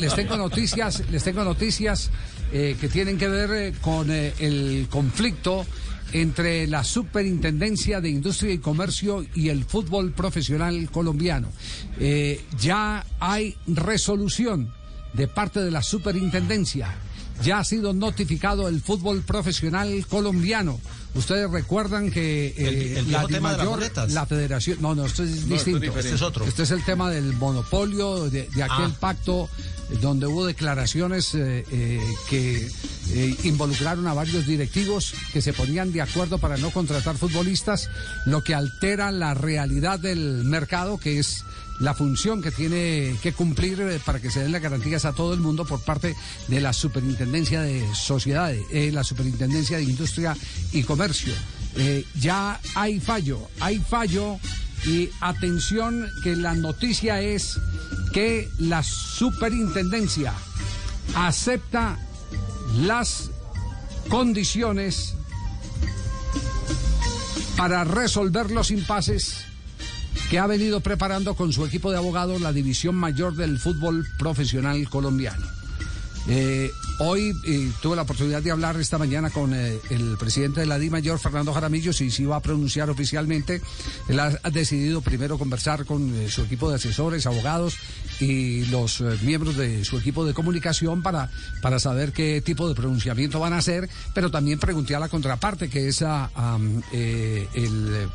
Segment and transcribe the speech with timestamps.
[0.00, 2.10] Les tengo, noticias, les tengo noticias
[2.52, 5.64] eh, que tienen que ver eh, con eh, el conflicto
[6.12, 11.48] entre la Superintendencia de Industria y Comercio y el fútbol profesional colombiano.
[12.60, 14.72] Ya hay resolución
[15.12, 16.94] de parte de la Superintendencia.
[17.42, 20.80] Ya ha sido notificado el fútbol profesional colombiano.
[21.14, 22.54] Ustedes recuerdan que eh,
[22.98, 23.40] El- el la de
[24.12, 25.98] la federación, no, no, esto es No, esto es distinto.
[25.98, 26.44] Este es otro.
[26.44, 28.96] Este es el tema del monopolio, de, de aquel Ah.
[28.98, 29.48] pacto
[29.90, 32.68] eh, donde hubo declaraciones eh, eh, que
[33.10, 37.90] eh, involucraron a varios directivos que se ponían de acuerdo para no contratar futbolistas,
[38.26, 41.44] lo que altera la realidad del mercado, que es
[41.80, 45.34] la función que tiene que cumplir eh, para que se den las garantías a todo
[45.34, 46.14] el mundo por parte
[46.48, 50.36] de la Superintendencia de Sociedades, eh, la Superintendencia de Industria
[50.72, 51.34] y Comercio.
[51.76, 54.38] Eh, ya hay fallo, hay fallo
[54.86, 57.58] y atención que la noticia es
[58.12, 60.34] que la superintendencia
[61.16, 61.98] acepta
[62.82, 63.30] las
[64.08, 65.14] condiciones
[67.56, 69.44] para resolver los impases
[70.38, 75.46] ha venido preparando con su equipo de abogados la división mayor del fútbol profesional colombiano.
[76.28, 80.66] Eh, hoy eh, tuve la oportunidad de hablar esta mañana con eh, el presidente de
[80.66, 83.60] la Di Mayor, Fernando Jaramillo, si se iba a pronunciar oficialmente.
[84.08, 87.76] Él ha, ha decidido primero conversar con eh, su equipo de asesores, abogados
[88.20, 93.40] y los miembros de su equipo de comunicación para, para saber qué tipo de pronunciamiento
[93.40, 96.58] van a hacer, pero también pregunté a la contraparte, que es a, a,
[96.92, 98.08] eh, el eh,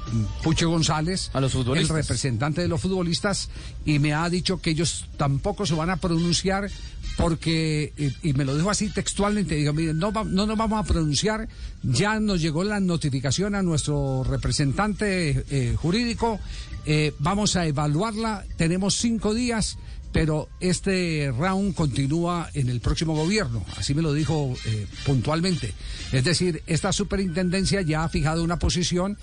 [0.44, 1.90] Pucho González, A los futbolistas.
[1.98, 3.50] el representante de los futbolistas,
[3.86, 6.70] y me ha dicho que ellos tampoco se van a pronunciar
[7.18, 10.88] porque, y, y me lo dijo así textualmente, digo, miren, no, no nos vamos a
[10.88, 11.48] pronunciar,
[11.84, 16.40] ya nos llegó la notificación a nuestro representante eh, jurídico,
[16.86, 19.78] eh, vamos a evaluarla, tenemos cinco días,
[20.12, 25.74] pero este round continúa en el próximo gobierno, así me lo dijo eh, puntualmente.
[26.12, 29.18] Es decir, esta superintendencia ya ha fijado una posición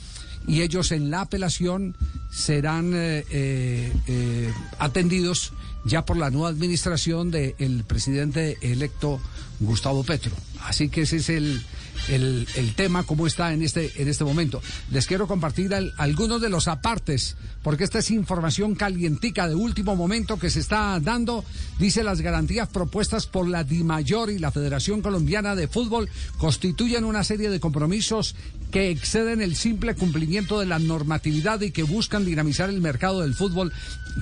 [0.47, 1.97] y ellos en la apelación
[2.31, 5.53] serán eh, eh, eh, atendidos
[5.85, 9.21] ya por la nueva administración del presidente electo
[9.61, 10.33] Gustavo Petro.
[10.63, 11.65] Así que ese es el,
[12.09, 14.62] el, el tema, cómo está en este, en este momento.
[14.91, 19.97] Les quiero compartir al- algunos de los apartes, porque esta es información calientica de último
[19.97, 21.45] momento que se está dando.
[21.79, 26.09] Dice las garantías propuestas por la DIMAYOR y la Federación Colombiana de Fútbol
[26.39, 28.35] constituyen una serie de compromisos
[28.71, 33.35] que exceden el simple cumplimiento de la normatividad y que buscan dinamizar el mercado del
[33.35, 33.73] fútbol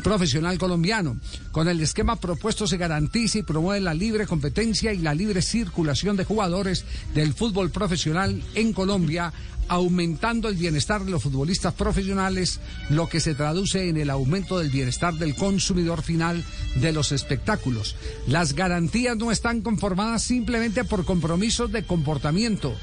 [0.02, 1.16] profesional colombiano.
[1.52, 6.16] Con el esquema propuesto se garantiza y promueve la libre competencia y la libre circulación
[6.16, 6.84] de jugadores
[7.14, 9.32] del fútbol profesional en Colombia,
[9.68, 12.60] aumentando el bienestar de los futbolistas profesionales,
[12.90, 16.44] lo que se traduce en el aumento del bienestar del consumidor final
[16.74, 17.96] de los espectáculos.
[18.26, 22.74] Las garantías no están conformadas simplemente por compromisos de comportamiento,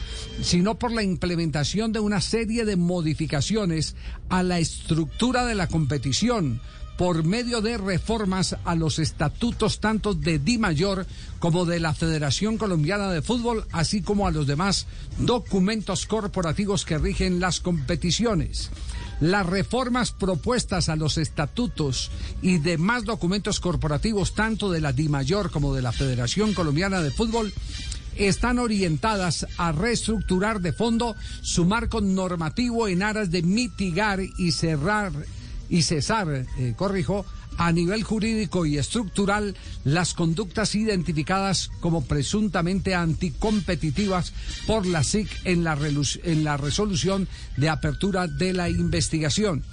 [0.42, 3.96] sino por la implementación de una serie de modificaciones
[4.30, 6.62] a la estructura de la competición
[6.98, 11.06] por medio de reformas a los estatutos tanto de Di Mayor
[11.40, 14.86] como de la Federación Colombiana de Fútbol, así como a los demás
[15.18, 18.70] documentos corporativos que rigen las competiciones.
[19.20, 25.52] Las reformas propuestas a los estatutos y demás documentos corporativos tanto de la Di Mayor
[25.52, 27.54] como de la Federación Colombiana de Fútbol
[28.16, 35.12] están orientadas a reestructurar de fondo su marco normativo en aras de mitigar y cerrar
[35.72, 37.26] y cesar, eh, corrijo,
[37.58, 44.34] a nivel jurídico y estructural las conductas identificadas como presuntamente anticompetitivas
[44.68, 47.28] por la SIC en la, relu- en la resolución
[47.58, 49.64] de apertura de la investigación.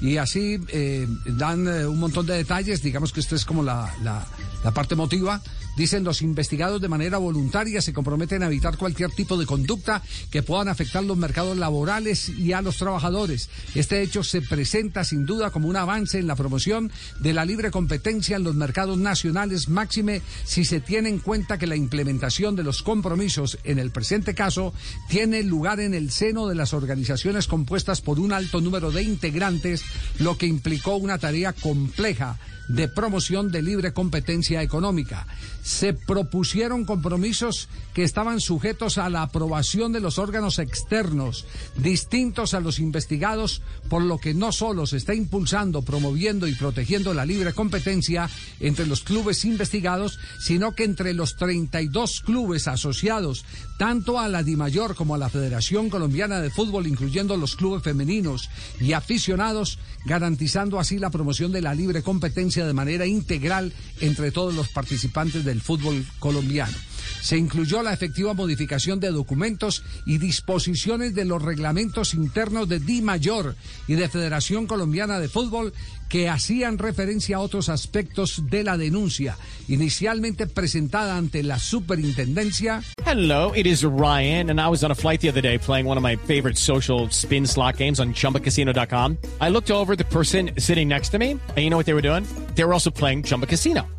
[0.00, 3.92] Y así eh, dan eh, un montón de detalles, digamos que esta es como la,
[4.02, 4.26] la-
[4.64, 5.40] la parte emotiva.
[5.76, 10.42] Dicen los investigados de manera voluntaria se comprometen a evitar cualquier tipo de conducta que
[10.42, 13.50] puedan afectar los mercados laborales y a los trabajadores.
[13.74, 16.90] Este hecho se presenta sin duda como un avance en la promoción
[17.20, 21.66] de la libre competencia en los mercados nacionales, máxime si se tiene en cuenta que
[21.66, 24.72] la implementación de los compromisos en el presente caso
[25.10, 29.84] tiene lugar en el seno de las organizaciones compuestas por un alto número de integrantes,
[30.18, 32.38] lo que implicó una tarea compleja
[32.68, 35.26] de promoción de libre competencia económica.
[35.62, 41.46] Se propusieron compromisos que estaban sujetos a la aprobación de los órganos externos,
[41.76, 47.14] distintos a los investigados, por lo que no solo se está impulsando, promoviendo y protegiendo
[47.14, 48.28] la libre competencia
[48.60, 53.44] entre los clubes investigados, sino que entre los 32 clubes asociados
[53.78, 58.48] tanto a la DIMAYOR como a la Federación Colombiana de Fútbol, incluyendo los clubes femeninos
[58.80, 64.54] y aficionados, garantizando así la promoción de la libre competencia de manera integral entre todos
[64.54, 66.76] los participantes del fútbol colombiano.
[67.20, 73.02] Se incluyó la efectiva modificación de documentos y disposiciones de los reglamentos internos de Di
[73.02, 73.56] Mayor
[73.88, 75.72] y de Federación Colombiana de Fútbol
[76.08, 79.36] que hacían referencia a otros aspectos de la denuncia,
[79.68, 82.82] inicialmente presentada ante la superintendencia.
[83.04, 85.96] Hello, it is Ryan, and I was on a flight the other day playing one
[85.96, 89.18] of my favorite social spin slot games on chumbacasino.com.
[89.40, 92.02] I looked over the person sitting next to me, and you know what they were
[92.02, 92.26] doing?
[92.54, 93.86] They were also playing Chumba Casino.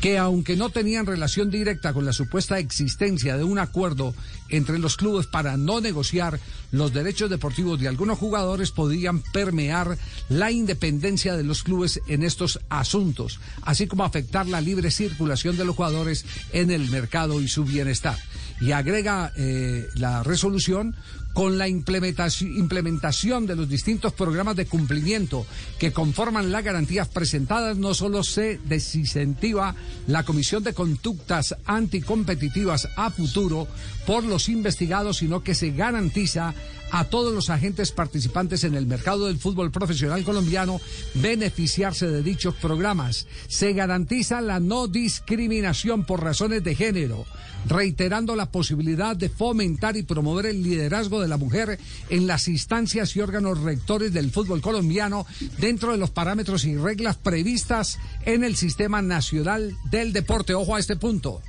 [0.00, 4.14] Que aunque no tenían relación directa con la supuesta existencia de un acuerdo
[4.48, 6.38] entre los clubes para no negociar
[6.72, 9.96] los derechos deportivos de algunos jugadores, podían permear
[10.28, 15.64] la independencia de los clubes en estos asuntos, así como afectar la libre circulación de
[15.64, 18.18] los jugadores en el mercado y su bienestar.
[18.60, 20.96] Y agrega eh, la resolución
[21.36, 25.44] con la implementación, de los distintos programas de cumplimiento
[25.78, 29.74] que conforman las garantías presentadas, no solo se desincentiva
[30.06, 33.68] la Comisión de Conductas Anticompetitivas a futuro
[34.06, 36.54] por los investigados, sino que se garantiza
[36.90, 40.80] a todos los agentes participantes en el mercado del fútbol profesional colombiano
[41.14, 43.26] beneficiarse de dichos programas.
[43.48, 47.26] Se garantiza la no discriminación por razones de género,
[47.66, 51.78] reiterando la posibilidad de fomentar y promover el liderazgo de la mujer
[52.08, 55.26] en las instancias y órganos rectores del fútbol colombiano
[55.58, 60.54] dentro de los parámetros y reglas previstas en el Sistema Nacional del Deporte.
[60.54, 61.42] Ojo a este punto.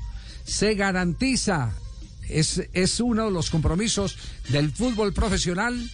[0.45, 1.74] Se garantiza
[2.29, 4.18] es, es uno de los compromisos
[4.50, 5.89] del fútbol profesional.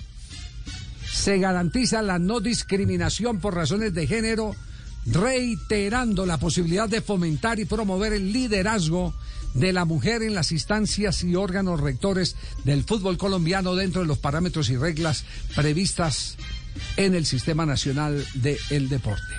[1.11, 4.55] Se garantiza la no discriminación por razones de género,
[5.05, 9.13] reiterando la posibilidad de fomentar y promover el liderazgo
[9.53, 14.17] de la mujer en las instancias y órganos rectores del fútbol colombiano dentro de los
[14.17, 15.25] parámetros y reglas
[15.55, 16.37] previstas
[16.97, 19.33] en el Sistema Nacional del Deporte.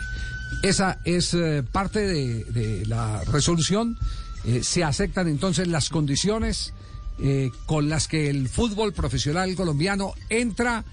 [0.62, 3.98] Esa es eh, parte de, de, la resolución.
[4.44, 6.72] Eh, se aceptan entonces las condiciones
[7.18, 10.84] eh, con las que el fútbol profesional colombiano entra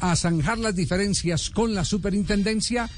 [0.00, 2.88] a zanjar las diferencias con la superintendencia,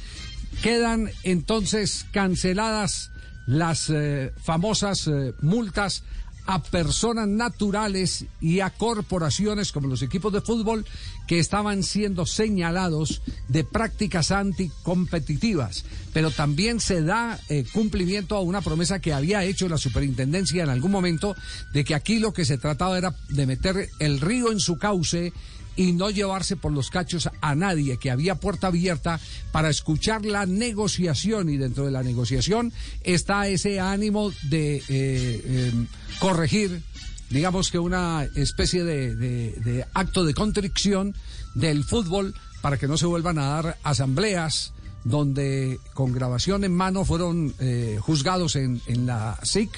[0.62, 3.10] quedan entonces canceladas
[3.46, 6.04] las eh, famosas eh, multas
[6.50, 10.84] a personas naturales y a corporaciones como los equipos de fútbol
[11.28, 15.84] que estaban siendo señalados de prácticas anticompetitivas.
[16.12, 20.70] Pero también se da eh, cumplimiento a una promesa que había hecho la superintendencia en
[20.70, 21.36] algún momento
[21.72, 25.32] de que aquí lo que se trataba era de meter el río en su cauce
[25.80, 29.18] y no llevarse por los cachos a nadie, que había puerta abierta
[29.50, 31.48] para escuchar la negociación.
[31.48, 32.70] Y dentro de la negociación
[33.02, 35.72] está ese ánimo de eh, eh,
[36.18, 36.82] corregir,
[37.30, 41.14] digamos que una especie de, acto de contrición
[41.54, 47.06] del fútbol para que no se vuelvan a dar asambleas donde con grabación en mano
[47.06, 49.70] fueron eh, juzgados en la SIC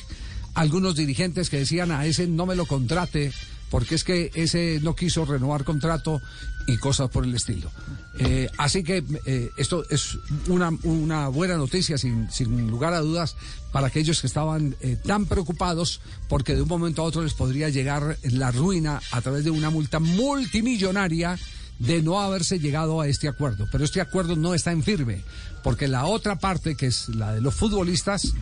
[0.54, 3.32] algunos dirigentes que decían a ese no me lo contrate
[3.72, 6.20] porque es que ese no quiso renovar contrato
[6.66, 7.70] y cosas por el estilo.
[8.18, 13.34] Eh, así que eh, esto es una, una buena noticia, sin, sin, lugar a dudas,
[13.72, 17.70] para aquellos que estaban eh, tan preocupados porque de un momento a otro les podría
[17.70, 21.38] llegar la ruina a través de una multa multimillonaria
[21.78, 23.68] de no haberse llegado a este acuerdo.
[23.70, 25.22] Pero este acuerdo no está en firme,
[25.62, 28.34] porque la otra parte, que es la de los futbolistas,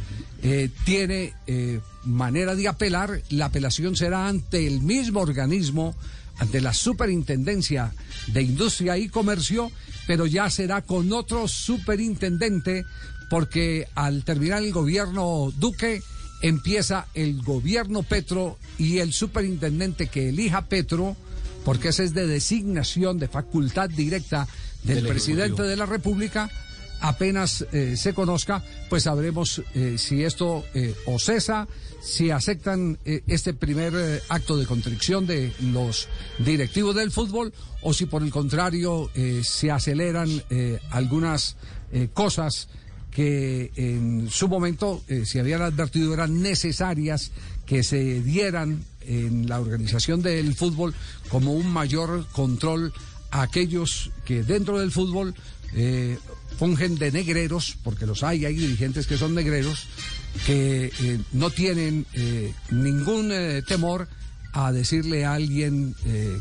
[0.43, 3.23] eh, tiene eh, manera de apelar.
[3.31, 5.95] La apelación será ante el mismo organismo,
[6.39, 7.95] ante la Superintendencia
[8.29, 9.71] de Industria y Comercio,
[10.07, 12.85] pero ya será con otro superintendente,
[13.29, 16.03] porque al terminar el gobierno Duque,
[16.43, 21.17] empieza el gobierno Petro y el superintendente que elija Petro
[21.65, 24.47] porque ese es de designación, de facultad directa
[24.85, 26.51] del, del presidente de la República,
[27.01, 31.67] apenas eh, se conozca, pues sabremos eh, si esto eh, o cesa,
[32.01, 37.53] si aceptan eh, este primer acto de contrición de los directivos del fútbol
[37.83, 39.11] o si por el contrario
[39.43, 40.29] se aceleran
[40.91, 41.57] algunas
[42.13, 42.69] cosas
[43.11, 47.33] que en su momento eh, se habían advertido eran necesarias
[47.67, 50.95] que se dieran en la organización del fútbol
[51.29, 52.93] como un mayor control
[53.31, 55.35] a aquellos que dentro del fútbol
[55.75, 56.19] eh,
[56.59, 59.87] fungen de negreros, porque los hay, hay dirigentes que son negreros,
[60.47, 63.33] que eh, no tienen eh, ningún
[63.67, 64.09] temor
[64.53, 65.95] a decirle a alguien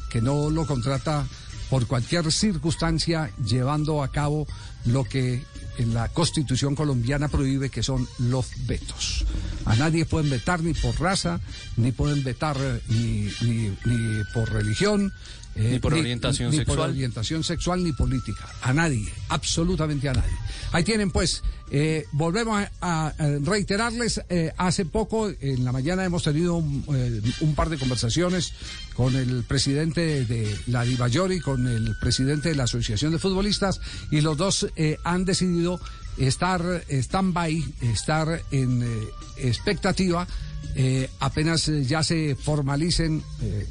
[0.10, 1.28] que no lo contrata
[1.70, 4.48] por cualquier circunstancia, llevando a cabo
[4.86, 5.44] lo que
[5.78, 9.26] en la constitución colombiana prohíbe, que son los vetos.
[9.66, 11.40] A nadie pueden vetar ni por raza,
[11.78, 15.14] ni pueden vetar eh, ni, ni- ni por religión.
[15.60, 16.90] Eh, Ni por orientación ni por sexual.
[16.92, 18.48] orientación sexual ni política.
[18.62, 20.32] A nadie, absolutamente a nadie.
[20.72, 26.24] Ahí tienen pues, eh, volvemos a, a reiterarles, eh, hace poco, en la mañana hemos
[26.24, 28.54] tenido un, eh, un par de conversaciones
[28.96, 34.22] con el presidente de la Divayor con el presidente de la Asociación de Futbolistas y
[34.22, 35.80] los dos eh, han decidido
[36.20, 39.08] estar stand-by, estar en eh,
[39.38, 40.28] expectativa
[40.76, 43.24] eh, apenas eh, ya se formalicen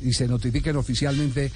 [0.03, 1.53] y se notifiquen oficialmente,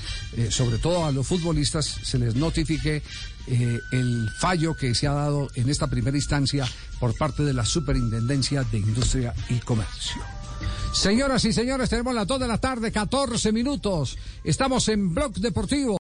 [0.50, 3.02] sobre todo a los futbolistas, se les notifique
[3.48, 6.66] el fallo que se ha dado en esta primera instancia
[7.00, 10.22] por parte de la Superintendencia de Industria y Comercio.
[10.92, 14.16] Señoras y señores, tenemos las 2 de la tarde, 14 minutos.
[14.44, 16.01] Estamos en Blog Deportivo.